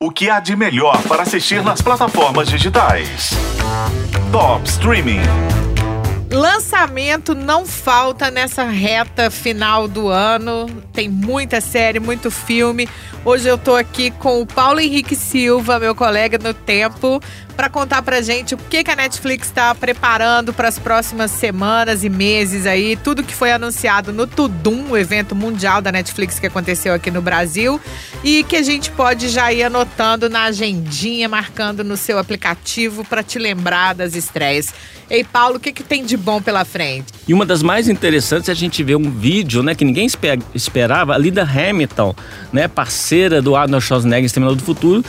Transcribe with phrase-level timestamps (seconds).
[0.00, 3.30] O que há de melhor para assistir nas plataformas digitais?
[4.30, 5.22] Top Streaming.
[6.30, 10.66] Lançamento não falta nessa reta final do ano.
[10.92, 12.88] Tem muita série, muito filme.
[13.24, 17.20] Hoje eu tô aqui com o Paulo Henrique Silva, meu colega no Tempo,
[17.56, 22.04] para contar pra gente o que, que a Netflix está preparando para as próximas semanas
[22.04, 26.46] e meses aí, tudo que foi anunciado no Tudum, o evento mundial da Netflix que
[26.46, 27.80] aconteceu aqui no Brasil,
[28.22, 33.22] e que a gente pode já ir anotando na agendinha, marcando no seu aplicativo para
[33.22, 34.72] te lembrar das estreias.
[35.08, 37.06] Ei, Paulo, o que, que tem de bom pela frente?
[37.26, 40.06] E uma das mais interessantes é a gente ver um vídeo, né, que ninguém
[40.54, 42.14] esperava, ali da Hamilton,
[42.52, 45.04] né, parceira do Arnold Schwarzenegger, Exterminador do Futuro,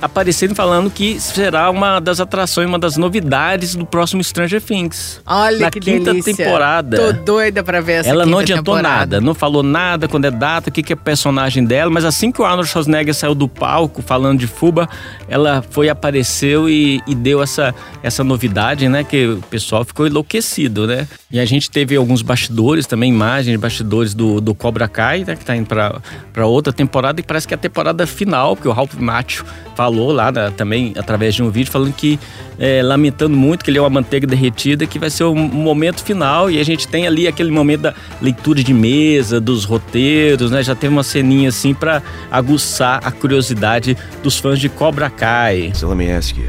[0.00, 5.20] aparecendo falando que será uma das atrações, uma das novidades do próximo Stranger Things.
[5.26, 6.34] Olha na que quinta delícia.
[6.36, 6.96] temporada.
[6.96, 8.98] Tô doida pra ver essa Ela não adiantou temporada.
[8.98, 12.30] nada, não falou nada quando é data, o que, que é personagem dela, mas assim
[12.32, 14.88] que o Arnold Schwarzenegger saiu do palco falando de Fuba,
[15.28, 19.04] ela foi, apareceu e, e deu essa, essa novidade, né?
[19.04, 21.06] Que o pessoal ficou enlouquecido, né?
[21.30, 25.36] E a gente teve alguns bastidores também, imagens de bastidores do, do Cobra Kai, né?
[25.36, 26.00] Que tá indo pra,
[26.32, 29.44] pra outra temporada e parece que é a temporada final, porque o Ralph Macchio
[29.82, 32.16] falou lá né, também através de um vídeo falando que
[32.56, 36.48] é, lamentando muito que ele é uma manteiga derretida que vai ser o momento final
[36.48, 40.62] e a gente tem ali aquele momento da leitura de mesa dos roteiros né?
[40.62, 45.72] Já teve uma ceninha assim para aguçar a curiosidade dos fãs de Cobra Kai.
[45.74, 46.46] So let me ask you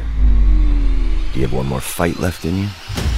[1.32, 3.13] do you have one more fight left in you?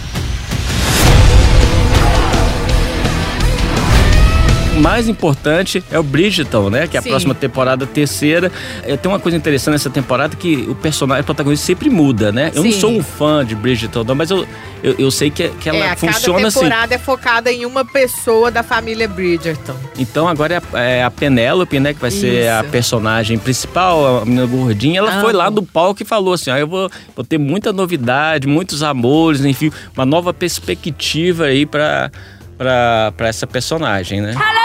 [4.76, 6.86] Mais importante é o Bridgerton, né?
[6.86, 7.10] Que é a Sim.
[7.10, 8.50] próxima temporada, terceira.
[8.82, 12.50] É, tem uma coisa interessante nessa temporada que o personagem, o protagonista sempre muda, né?
[12.54, 12.80] Eu não Sim.
[12.80, 14.46] sou um fã de Bridgerton, não, mas eu,
[14.82, 16.60] eu, eu sei que, que ela é, a funciona cada assim.
[16.60, 19.76] temporada é focada em uma pessoa da família Bridgerton.
[19.98, 21.94] Então agora é a, é a Penélope, né?
[21.94, 22.70] Que vai ser a Isso.
[22.70, 24.98] personagem principal, a menina gordinha.
[24.98, 25.38] Ela foi Amo.
[25.38, 29.44] lá do palco e falou assim: ó, eu vou, vou ter muita novidade, muitos amores,
[29.44, 32.10] enfim, uma nova perspectiva aí pra,
[32.58, 34.32] pra, pra essa personagem, né?
[34.32, 34.55] Hello,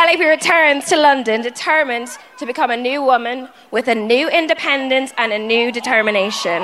[0.00, 5.30] Penelope returns to London determined to become a new woman with a new independence and
[5.30, 6.62] a new determination.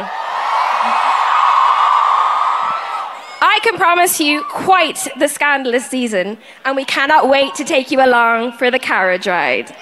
[3.43, 8.03] I can promise you quite the scandalous season, and we cannot wait to take you
[8.03, 9.77] along for the carriage ride.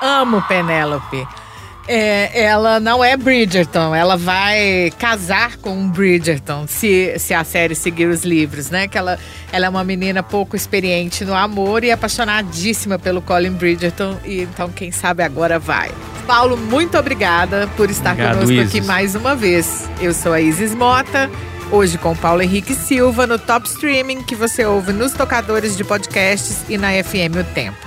[0.00, 1.41] Amo Penélope.
[1.88, 7.74] É, ela não é Bridgerton, ela vai casar com um Bridgerton, se, se a série
[7.74, 8.86] seguir os livros, né?
[8.86, 9.18] Que ela,
[9.50, 14.68] ela é uma menina pouco experiente no amor e apaixonadíssima pelo Colin Bridgerton, e então
[14.70, 15.90] quem sabe agora vai.
[16.26, 18.68] Paulo, muito obrigada por estar Obrigado, conosco Isis.
[18.68, 19.88] aqui mais uma vez.
[20.00, 21.28] Eu sou a Isis Mota,
[21.70, 26.62] hoje com Paulo Henrique Silva no Top Streaming, que você ouve nos tocadores de podcasts
[26.68, 27.78] e na FM O Tempo.